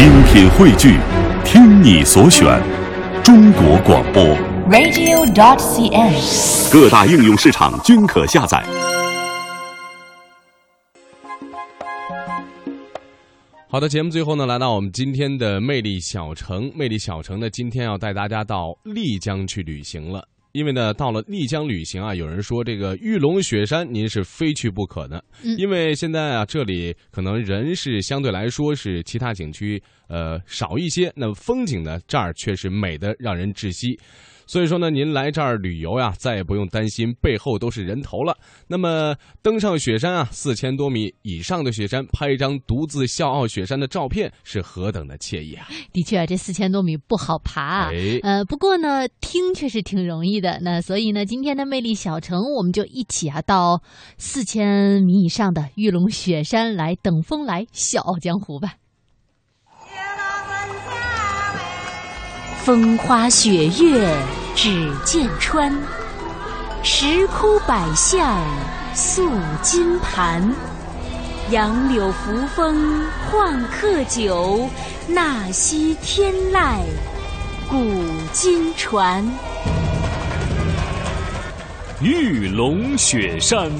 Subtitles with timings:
[0.00, 0.96] 精品汇聚，
[1.44, 2.58] 听你所选，
[3.22, 4.24] 中国广播。
[4.70, 6.72] radio.dot.cn，。
[6.72, 8.64] 各大应用市场均可下载。
[13.68, 16.72] 好的，节目最后呢，来到我们今天的魅力小城。
[16.74, 20.26] 魅力小城呢，今天要带大家到丽江去旅行了。
[20.52, 25.22] 因为呢，到了丽江旅行啊，有人说这个玉龙雪山您是非去不可的。
[25.42, 33.98] 嗯因为现在啊，这里可能人是相对来说是其他景区呃少一些，那风景呢这儿却是美的让人窒息。
[34.50, 38.36] 所以说呢，您来这儿旅游呀，再也不用担心背后都是人头了。
[38.66, 45.68] 那么登上雪山啊，四千多米以上的雪山，拍一张独自笑傲雪山的照片，是何等的惬意啊！
[45.92, 47.90] 的确啊，这四千多米不好爬啊。
[47.92, 50.58] 哎呃，不过呢，听却是挺容易的。
[50.60, 53.80] 那所以呢，今天的魅力小城，我们就一起啊，到
[54.18, 58.74] 四千米以上的玉龙雪山来等风来，笑傲江湖吧。
[62.62, 64.14] 风花雪月
[64.54, 65.72] 只见川，
[66.82, 68.42] 石窟百象
[68.94, 69.30] 塑
[69.62, 70.54] 金盘。
[71.50, 74.68] 杨柳扶风换客酒，
[75.08, 76.78] 纳西天籁
[77.68, 77.76] 古
[78.32, 79.24] 今传。
[82.00, 83.70] 玉龙雪山。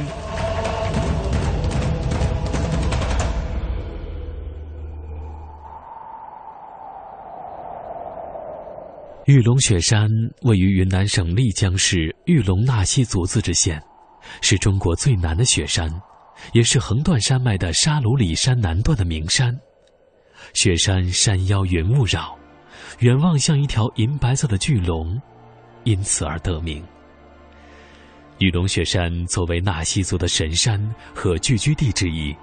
[9.30, 10.10] 玉龙雪山
[10.42, 13.80] 位于云南省丽江市玉龙纳西族自治县，
[14.40, 15.88] 是中国最南的雪山，
[16.52, 19.56] 也是横断山脉的沙鲁里山南段的名山。
[20.52, 22.36] 雪山山腰云雾绕，
[22.98, 25.16] 远望像一条银白色的巨龙，
[25.84, 26.84] 因此而得名。
[28.38, 32.34] 玉龙雪山作为纳西族的神山和聚居地之一，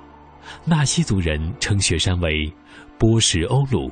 [0.64, 2.50] 纳西族人称雪山为
[2.98, 3.92] 波什欧鲁。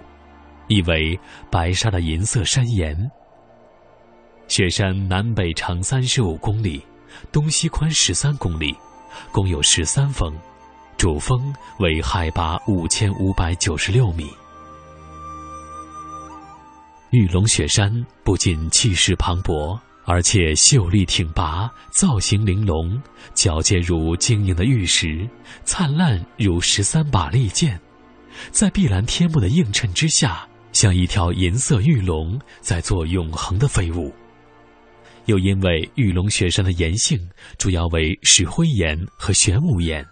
[0.68, 2.96] 意为白沙的银色山岩。
[4.48, 6.82] 雪山南北长三十五公里，
[7.32, 8.76] 东西宽十三公里，
[9.32, 10.32] 共有十三峰，
[10.98, 14.30] 主峰为海拔五千五百九十六米。
[17.12, 23.02] 玉龙雪山不仅气势磅礴，而且秀丽挺拔，造型玲珑，
[23.34, 25.28] 皎洁如晶莹的玉石，
[25.64, 27.80] 灿烂如十三把利剑，
[28.52, 30.48] 在碧蓝天幕的映衬之下。
[30.76, 34.14] 像一条银色玉龙在做永恒的飞舞，
[35.24, 37.18] 又因为玉龙雪山的岩性
[37.58, 40.06] 主要为石灰岩和玄武岩，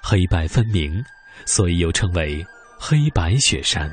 [0.00, 1.02] 黑白分明，
[1.46, 2.46] 所以又称为
[2.78, 3.90] 黑白雪山。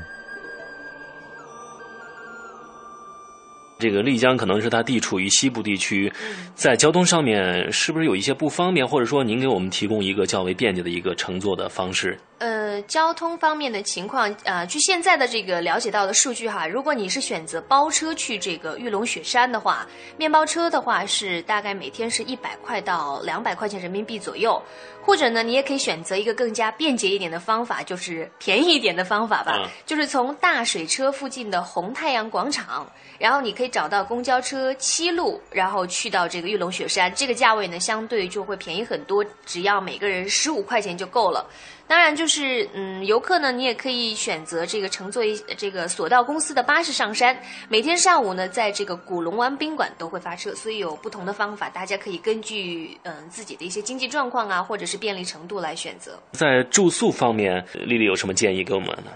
[3.80, 6.12] 这个丽江可能是它地处于西部地区，
[6.54, 12.16] 在交通上面是不是有一些不方便，或者说您给我们提供一个较为便捷的一个乘坐的方式？
[12.42, 19.86] 呃，交通方面的情况，呃，据现在的这个了解到的数据哈，如果你是选择包车去这个玉龙雪山的话，
[20.16, 24.60] 面包车的话是大概每天是一百块到两百块钱人民币左右，
[25.04, 41.48] 或者呢，你也可以选择一个更加便捷一点的方法，就是便宜一点的方法吧，嗯就是从大水车附近的红太阳广场，然后你可以找到公交车七路，然后去到这个玉龙雪山，这个价位呢相对就会便宜很多，只要每个人十五块钱就够了。
[41.92, 47.38] 当然，就是嗯，游客呢，你也可以选择这个乘坐一这个索道公司的巴士上山。
[47.68, 56.18] 每天上午呢，在这个古龙湾宾馆都会发车，所以有不同的方法，大家可以根据嗯自己的一些经济状况啊，或者是便利程度来选择。
[56.30, 59.12] 在住宿方面，丽丽有什么建议给我们呢？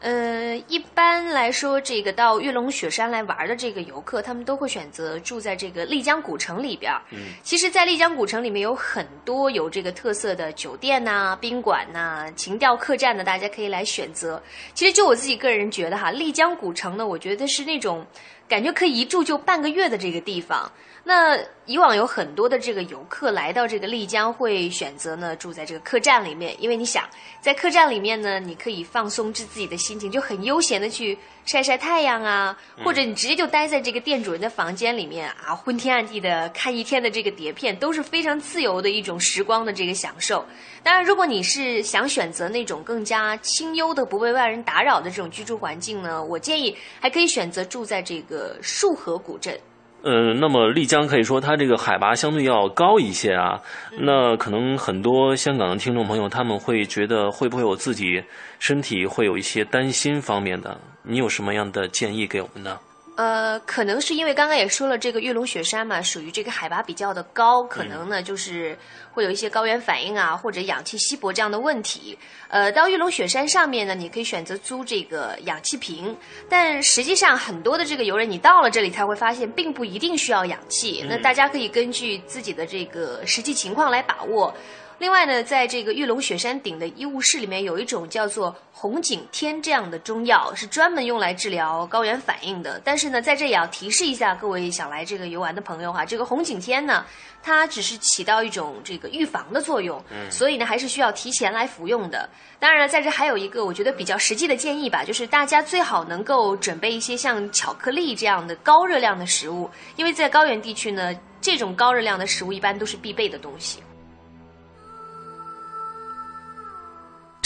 [0.00, 6.92] 呃，一般来说，这个到玉龙雪山来玩的这个游客，他们都会选择住在这个丽江古城里边。
[7.10, 14.40] 嗯，其实，在丽江古城里面有很多有这个特色的酒店呐、宾馆呐、情调客栈呢，大家可以来选择。
[14.74, 18.06] 其实，就我自己个人觉得哈，丽江古城呢，我觉得是那种
[18.48, 20.70] 感觉可以一住就半个月的这个地方。
[21.08, 27.04] 那以往有很多的这个游客来到这个丽江，会选择呢住在这个客栈里面，因为你想
[27.40, 40.44] 在客栈里面呢，你可以放松至自己的心情，就很悠闲的去晒晒太阳啊，或者你直接就待在这个店主人的房间里面啊，昏天暗地的看一天的这个碟片，都是非常自由的一种时光的这个享受。
[40.82, 49.58] 当然，如果你是想选择那种更加清幽的、不被外人打扰的这种居住环境呢，我建议还可以选择住在这个束河古镇。
[50.02, 53.60] 呃，那么丽江可以说它这个海拔相对要高一些啊。
[53.92, 58.22] 嗯那可能很多香港的听众朋友他们会觉得会不会我自己
[58.60, 60.78] 身体会有一些担心方面的？
[61.02, 62.78] 你有什么样的建议给我们呢？
[63.16, 68.78] 呃，可能是因为刚刚也说了，这个玉龙雪山嘛，属于这个海拔比较的高，可能呢就是
[69.10, 72.18] 会有一些高原反应啊，或者氧气稀薄这样的问题。
[72.48, 76.14] 呃，到玉龙雪山上面呢，你可以选择租这个氧气瓶，
[76.48, 81.02] 但实际上很多的这个游人，你到了这里才会发现，并不一定需要氧气。
[81.08, 84.54] 那大家可以根据自己的这个实际情况来把握。
[84.98, 92.80] 另外呢，在这个玉龙雪山顶的医务室里面，有一种叫做红景天这样的中药，是专门用来治疗高原反应的。
[92.82, 97.04] 但是呢，在这也要提示一下各位想来这个游玩的朋友哈，这个红景天呢，
[97.42, 102.26] 它只是起到一种这个预防的作用，嗯所以呢，还是需要提前来服用的。
[102.58, 113.80] 当然了，在这还有一个我觉得比较实际的建议吧，就是大家最好能够准备一些像巧克力这样的高热量的食物，因为在高原地区呢，这种高热量的食物一般都是必备的东西。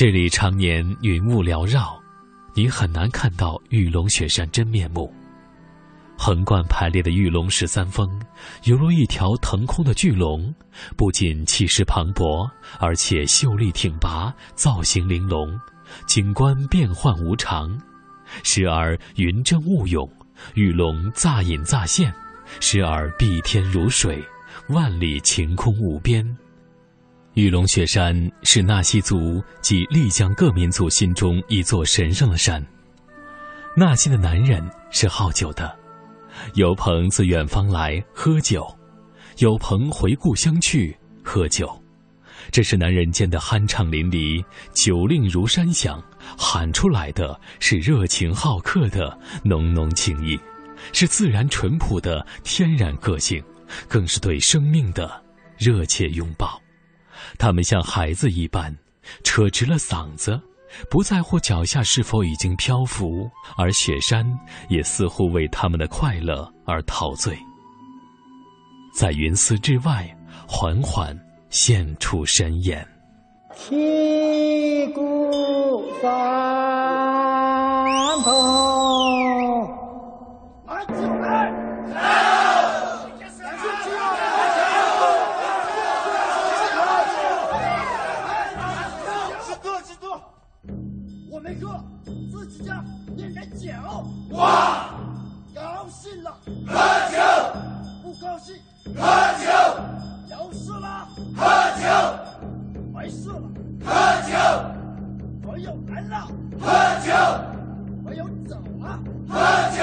[0.00, 2.00] 这里常年云雾缭绕，
[2.54, 5.12] 你很难看到玉龙雪山真面目。
[6.16, 8.08] 横贯排列的玉龙十三峰，
[8.64, 10.54] 犹如一条腾空的巨龙，
[10.96, 15.60] 不仅气势磅礴，而且秀丽挺拔，造型玲珑，
[16.06, 17.78] 景观变幻无常。
[18.42, 20.10] 时而云蒸雾涌，
[20.54, 22.10] 玉龙乍隐乍现；
[22.58, 24.24] 时而碧天如水，
[24.70, 26.26] 万里晴空无边。
[27.34, 28.12] 玉龙雪山
[28.42, 32.64] 是纳西族及丽江各民族心中一座神圣的山。
[33.76, 35.72] 纳西的男人是好酒的，
[36.54, 38.66] 有朋自远方来喝酒，
[39.38, 41.70] 有朋回故乡去喝酒，
[42.50, 46.02] 这是男人间的酣畅淋漓，酒令如山响，
[46.36, 50.36] 喊出来的是热情好客的浓浓情意，
[50.92, 53.40] 是自然淳朴的天然个性，
[53.86, 55.22] 更是对生命的
[55.56, 56.60] 热切拥抱。
[57.38, 58.76] 他们像孩子一般，
[59.24, 60.40] 扯直了嗓子，
[60.90, 64.26] 不在乎脚下是否已经漂浮，而雪山
[64.68, 67.36] 也似乎为他们的快乐而陶醉，
[68.94, 71.18] 在云丝之外，缓缓
[71.48, 72.86] 现出神颜。
[73.56, 76.49] 七姑三
[99.00, 99.06] 喝
[99.40, 99.48] 酒；
[100.30, 101.40] 有事了，喝
[101.80, 101.88] 酒；
[102.92, 103.40] 没事了，
[103.82, 103.88] 喝
[104.28, 104.36] 酒；
[105.42, 106.28] 朋友来了，
[106.60, 106.66] 喝
[107.00, 107.08] 酒；
[108.04, 109.34] 朋友走了，喝
[109.74, 109.80] 酒。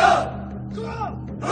[0.75, 0.81] 喝，
[1.41, 1.47] 喝，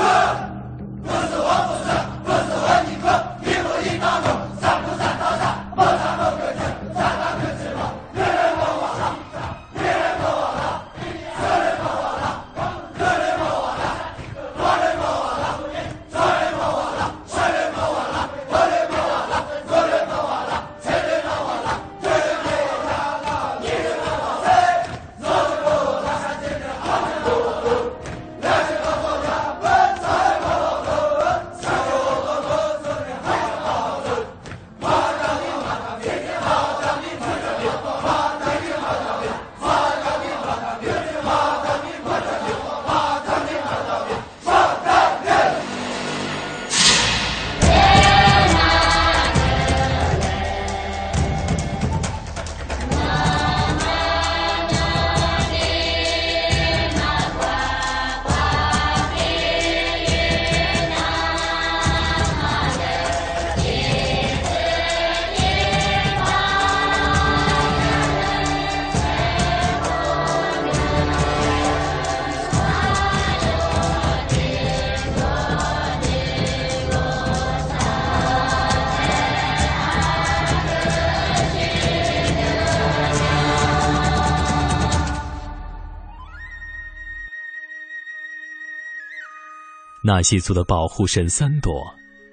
[90.06, 91.84] 纳西族的保护神三朵，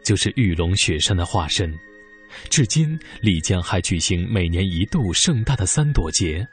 [0.04, 1.74] 就是玉龙雪山的化身。
[2.50, 6.46] 至今，丽江还举行每年一度盛大的三朵节。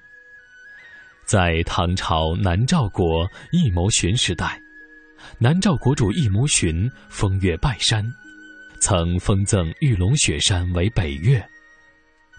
[1.25, 4.61] 在唐朝南诏国义谋寻时代，
[5.37, 8.01] 南诏国主义谋寻封岳拜山，
[8.79, 11.45] 曾封赠玉龙雪山为北岳。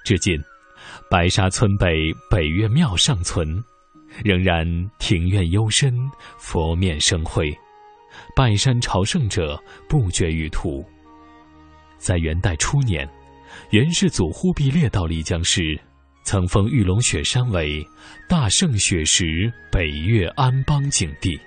[0.06, 0.42] 至今，
[1.10, 3.62] 白沙村北北岳庙尚存，
[4.24, 4.66] 仍然
[4.98, 5.94] 庭院幽深，
[6.38, 7.54] 佛面生辉。
[8.34, 10.84] 拜山朝圣者不绝于途。
[11.98, 13.08] 在元代初年，
[13.70, 15.78] 元世祖忽必烈到丽江时，
[16.24, 17.86] 曾封玉龙雪山为
[18.28, 21.38] 大圣雪石北岳安邦景地。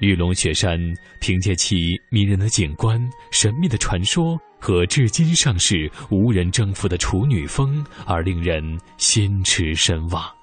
[0.00, 0.78] 玉龙雪山
[1.20, 3.00] 凭借其迷人的景观、
[3.30, 8.62] 神秘的传说和至今尚是无人征服的处女峰，而令人
[8.96, 10.41] 心驰神往。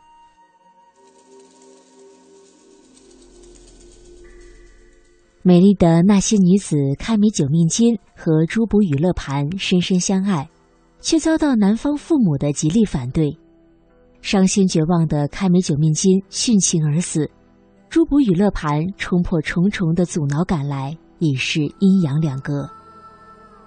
[5.42, 10.50] 美丽的纳西女子开美九命金和朱卜与乐盘深深相爱，
[11.00, 13.38] 却遭到男方父母的极力反对。
[14.22, 17.32] 伤心绝望的开美九命金殉情而死，
[17.90, 22.70] 朱卜与乐盘冲破重重的阻挠赶来，已是阴阳两隔。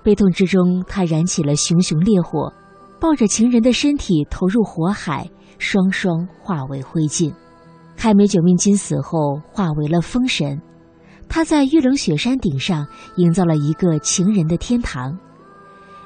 [0.02, 2.52] 悲痛之中，他燃起了熊熊烈火，
[3.00, 5.26] 抱着情人的身体投入火海，
[5.56, 7.32] 双双化为灰烬。
[7.96, 10.60] 开美九命金死后化为了风神。
[11.34, 12.86] 他在玉龙雪山顶上
[13.16, 15.18] 营造了一个情人的天堂，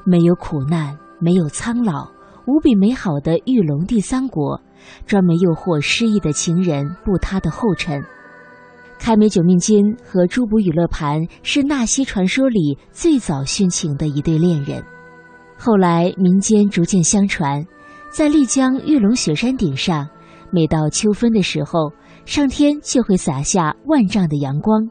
[0.05, 2.09] 没有苦难，没有苍老，
[2.47, 4.63] 无比美好的玉龙第三国，
[5.05, 8.01] 专门诱惑失意的情人步他的后尘。
[9.01, 14.81] 开美九命金和朱卜与乐盘是纳西传说里最早殉情的一对恋人，
[15.59, 17.67] 后来民间逐渐相传，
[18.11, 20.09] 在丽江玉龙雪山顶上，
[20.53, 21.91] 每到秋分的时候，
[22.25, 24.89] 上天就会洒下万丈的阳光。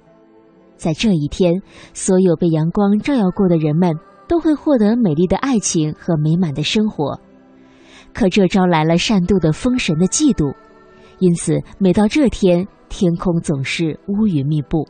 [0.78, 1.62] 在这一天，
[1.94, 3.96] 所有被阳光照耀过的人们
[4.28, 7.20] 都会获得美丽的爱情和美满的生活。
[8.14, 10.56] 可这招来了善妒的风神的嫉妒，
[11.20, 14.88] 因此每到这天，天空总是乌云密布，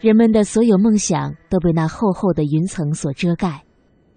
[0.00, 3.62] 人们的所有梦想都被那厚厚的云层所遮盖。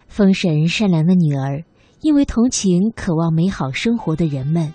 [0.08, 1.63] 风神善良的女儿，
[2.01, 4.74] 因为同情渴望美好生活的人们，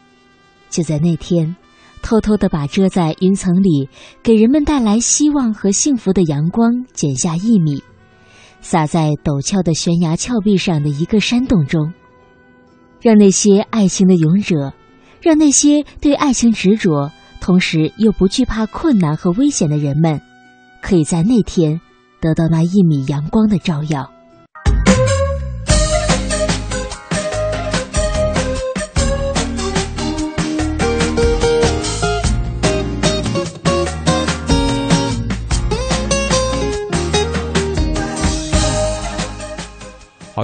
[0.68, 1.56] 就在那天。
[2.04, 3.88] 偷偷的把遮在云层里，
[4.22, 7.82] 给人们带来希望和幸福的阳光剪下一米，
[8.60, 11.94] 洒在陡峭的悬崖峭壁上的一个山洞中，
[13.00, 14.74] 让那些爱情的勇者，
[15.22, 20.20] 让那些对爱情执着，同时又不惧怕困难和危险的人们，
[20.82, 21.80] 可以在那天
[22.20, 24.13] 得到那一米阳光的照耀。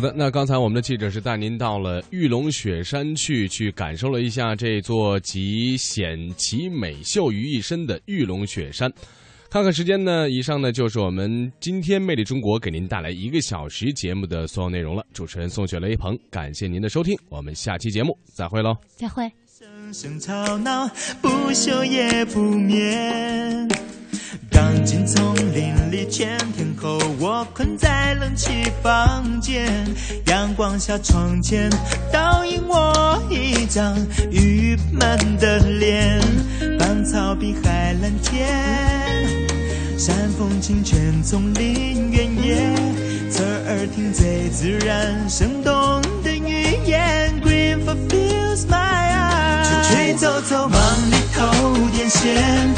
[0.01, 8.91] 好的，那刚才我们的记者是带您到了玉龙雪山去，去感受了一下这座集险奇美秀于一身的玉龙雪山。
[9.51, 15.05] 看看时间呢，以上呢就是我们今天魅力中国给您带来一个小时节目的所有内容了。
[15.13, 19.31] 主持人宋雪雷鹏，感谢您的收听，我们下期节目再会喽，再会。
[24.51, 28.49] 刚进丛林里，前天后我困在冷气
[28.83, 29.69] 房间，
[30.27, 31.69] 阳光下窗前
[32.13, 33.97] 倒映我一张
[34.31, 36.21] 郁闷的脸。
[36.79, 38.47] 芳草碧海蓝天，
[39.99, 42.57] 山风清泉丛林原野，
[43.31, 47.33] 侧耳听最自然生动的语言。
[47.43, 52.71] Green f o r fills my eyes，出去走走，忙里偷点闲。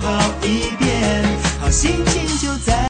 [0.00, 2.19] 跑一遍好心情